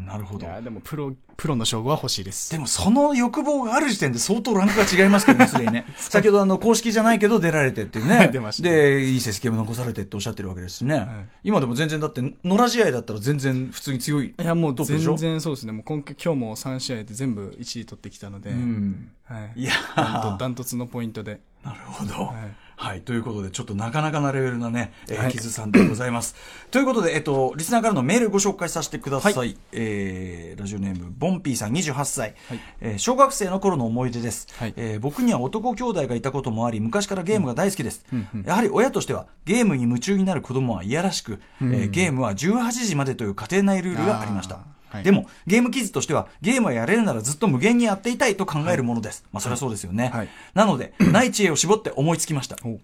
[0.00, 0.46] うん、なるほど。
[0.46, 2.50] いや、でもプロ、プロの称号は欲しいです。
[2.50, 5.86] でもその欲望がある時点で相当ランクが違いますけどね、すでにね。
[5.96, 8.30] 先ほどあの、公式じゃないけど出られてっていうね。
[8.32, 11.28] 出ましたで、いい成績も残されてっておっしゃってるわけですしね。
[11.44, 14.26] 今でも全然だって、野良試合だったら全然普通に強い。
[14.26, 15.72] いや、もう全然そうですね。
[15.72, 19.12] もう今今日も3試合で全部1位取ってきたので、うん。
[19.24, 19.60] はい。
[19.60, 21.40] いやダンートツのポイントで。
[21.62, 22.14] なるほど。
[22.26, 23.02] はいはい。
[23.02, 26.34] ということで、ちょっとなかなかなレベルなね、えー、はいキズさんでございます。
[26.72, 29.58] ということで、えっと、リスナーからのメールご紹介させてください。
[29.72, 38.06] えー、ラジオネーム、ボンピーさん28歳、はいえー小学生の頃の思い出です、はいえー僕には男兄弟がいたこともあり、昔からゲームが大好きです。
[38.10, 44.60] うんうんやはり親としては、ゲームに夢中になる子供はいやらしく、えーゲームは18時までという家庭内ルールがありました。
[45.02, 49.24] でも、ゲームキッズとしては、ゲームはやれるならずっと無限にやっていたいと考えるものです。
[49.32, 50.10] まあ、それはそうですよね。
[50.12, 52.56] はいなので、ない知恵を絞って思いつきました。
[52.64, 52.78] お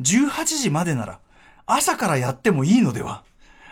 [0.00, 1.18] 18時までなら、
[1.66, 3.22] 朝からやってもいいのでは？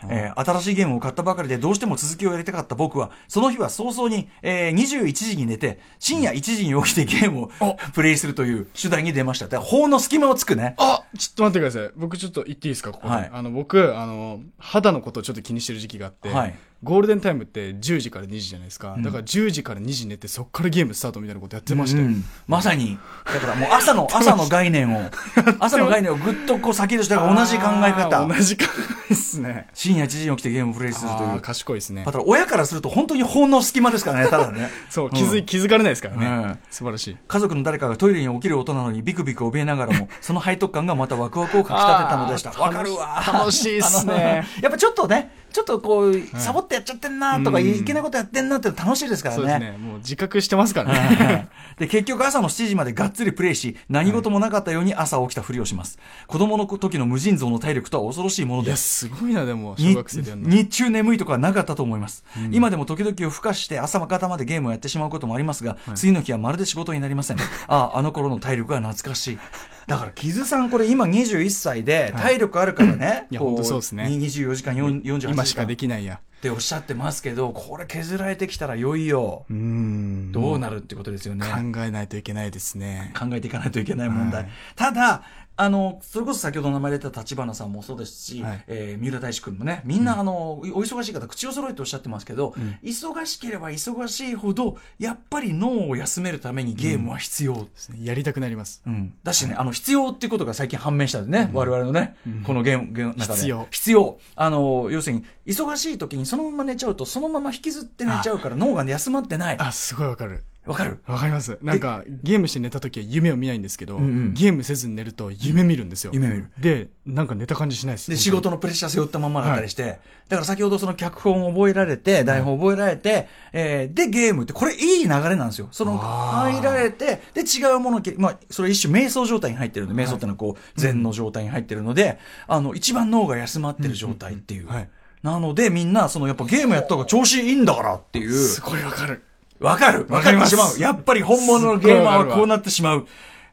[0.08, 9.46] えー新しいゲームを買ったばかりでどうしても続きをやりたかった僕は、その日は早々に、えー21時に寝て、深夜1時に起きてゲームをプレイするという手段に出ました。
[9.46, 10.74] だから法の隙間をつくね。
[10.78, 11.90] あちょっと待ってください。
[11.96, 13.14] 僕ちょっと言っていいですかここで。
[13.14, 18.96] はいあの、僕、あの、肌のことをちょっと気にしてる時期があって、はいゴールデンタイムって10時から2時じゃないですか。
[18.98, 22.06] だから10時から2時寝て、そっからゲームスタートみたいなことやってましたよ。
[22.06, 22.98] うんまさに。
[23.26, 25.10] だからもう朝の、 朝の概念を、
[25.60, 28.34] 朝の概念をぐっとこう先として同じ考えあ方ー。
[28.34, 28.64] 同じ考
[29.06, 29.68] えですね。
[29.74, 31.40] 深夜1時に起きてゲームをプレイするという。
[31.40, 32.12] 賢いですねだ。
[32.12, 34.70] から親からすると本当に法の隙間ですからね、ただね。
[34.88, 36.26] そう、気づい、気づかれないですからね。
[36.26, 37.16] うん素晴らしい。
[37.28, 42.50] 家族の誰かがトイレに起きる音なのにビクビク怯えながらも、その背徳感がまたワクワクをかき立てたのでした。
[42.52, 43.22] わかるわ。
[43.26, 49.76] 楽しいっすねやっぱちょっとね、ちょっとこう、サボってやっちゃってんなとか、いけないことやってんなって楽しいですからそうですね。
[49.78, 51.48] もう自覚してますからね。
[51.78, 55.98] で、結局朝の7時までがっつりプレイし、何事もなかったように朝起きたふりをします。
[56.26, 59.06] 子供の時の無尽蔵の体力とは恐ろしいものいや、です。
[59.06, 60.48] すごいな、でも、小に学生でやるの。
[60.48, 67.38] 日中眠いとかはなかったと思います、今でも時々夜更かして朝方までゲームをやってしまうこともありますが、次の日はまるで仕事になりません。
[67.40, 69.38] ああ、あの頃の体力が懐かしい。
[69.86, 73.26] だから、キズさんこれ今21歳で体力あるからね。
[73.30, 75.32] いやこ本当そうですね24時間、4 48時間。
[75.32, 76.20] 今しかできないや。
[76.38, 80.32] っておっしゃってますけど、これ削られてきたらいよいよ、うーん。
[80.32, 81.44] どうなるってことですよね。
[81.44, 83.12] 考えないといけないですね。
[83.18, 84.42] 考えていかないといけない問題。
[84.44, 85.22] はいただ、
[85.56, 97.54] あの、それこそ先ほど名前出た立花さんもそうですし、はいえー三浦大志くんもね、みんな、あの、お忙しい方、口を揃えておっしゃってますけど、ん忙しければ忙しいほど、やっぱり脳を休めるためにゲームは必要。
[97.54, 98.82] ですねやりたくなります。
[98.86, 103.34] うんだしね、あの、必要っていうことが最近判明したんでね、我々のね、このゲーム、ゲームの中で。
[103.34, 104.18] 必要必要。
[104.36, 109.56] あの、要するに、忙しい時にそのまま寝ちゃうと、そのまま引きずって寝ちゃうから脳が休まってない。
[109.58, 110.44] あ、すごいわかる。
[110.66, 110.98] わかる？
[111.06, 111.58] わかります。
[111.62, 116.10] なんか、ゲームして寝た時は夢を見ないんですけど、うんうんゲームせずに寝ると夢見るんですよ。
[116.14, 116.50] 夢見る。
[116.58, 118.10] で、なんか寝た感じしないです。
[118.10, 125.68] で、仕事のプレッシャー背負ったまんまだったりして、だから先ほどその脚本を覚えられて、台本を覚えられて、えーで、ゲームって、これいい流れなんですよ。
[125.72, 134.68] その、入られて、で、違うものまあ、それ一種瞑想状態に入ってるので、瞑想ってのはこう、禅の状態に入ってるので、あの、一番脳が休まってる状態っていう。
[134.68, 134.88] はい
[135.22, 138.32] なので、みんな、その、やっぱゲームやった方が調子いいんだからっていう。
[138.32, 139.22] すごいわかる。
[139.60, 140.78] わかるわわかりしまう。
[140.78, 143.06] やっぱり本物のゲーマーはこうなってしまう。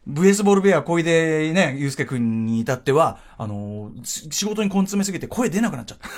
[0.10, 6.10] VS ボールベア小出ね、ゆうすけくんに至っては、あの仕事に根詰めすぎて声出なくなっちゃった。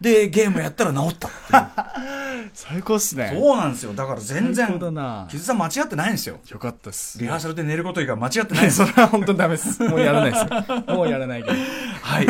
[0.00, 2.50] で、ゲームやったら治ったっていう。
[2.54, 3.32] 最高っすね。
[3.34, 3.92] そうなんですよ。
[3.92, 6.38] だから全然、な木津さん間違ってないんですよ。
[6.48, 7.18] よかったっす。
[7.18, 8.84] リハーサルで寝ること以外間違ってないです そ。
[8.84, 9.82] れは本当にダメです。
[9.82, 10.44] もうやらないです。
[10.92, 11.56] もうやらないけど。
[12.02, 12.26] はい。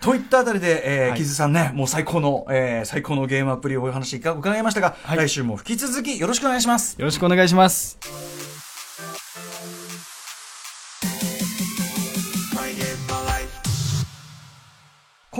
[0.00, 6.96] といったあたりで、えーはい木津さんね、もう最高の、えー最高のゲームアプリをお話伺いましたが、はい来週も引き続きよろしくお願いします。
[6.98, 7.98] よろしくお願いします。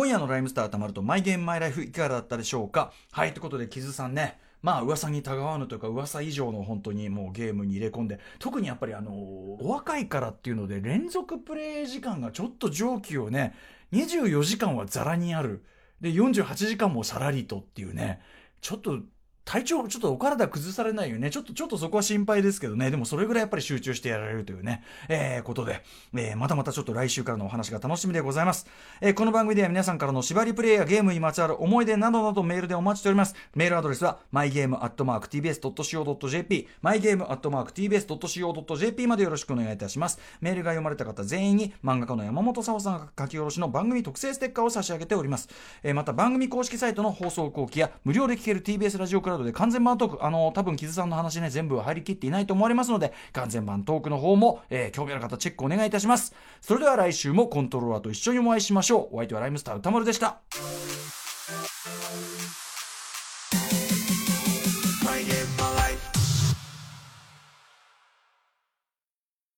[0.02, 2.92] 今夜のライムスターたまると、マイゲームマイライフいかがだったでしょうか？
[3.12, 13.54] はい、ということで、キズさんね、まあ、噂にたがわぬというか、噂以上の本当にもうゲームに入れ込んで、特にやっぱりあの、お若いからっていうので、連続プレイ時間がちょっと上記をね、
[13.92, 15.64] 24時間はザラにある。
[16.00, 18.20] で、48時間もさらりとっていうね、
[18.60, 18.98] ちょっと、
[19.44, 25.82] 体調、ちょっとお体崩されないよね、ちょっと、ちょっとそこは心配ですけどね、でもそれぐらいやっぱり集中してやられるというね、えー、ことで、
[26.14, 28.66] えー、またまたちょっと来週からのお話が楽しみでございます。
[29.00, 33.34] えー、この番組では皆さんからの縛りプレイやゲームにまつわる思い出などなどメールでお待ちしております。
[33.54, 40.20] メールアドレスは、mygame.tbs.co.jp、mygame.tbs.co.jp までよろしくお願いいたします。
[40.40, 45.48] メールが読まれた方全員に漫画家の山本沙央さんが書き下ろしの番組特製ステッカーを差し上げております。
[45.82, 56.34] えー、また番組公式サイトの放送後期や無料で聴ける TBS ラジオクラウドで完全版トーク、あの多分木津さんの話ね、全部入りきっていないと思われますので、完全版トークの方も、えー興味ある方チェックお願いいたします。
[56.60, 59.16] それでは来週もコントローラーと一緒にお会いしましょう。
[59.16, 60.40] お相手はライムスター歌丸でした。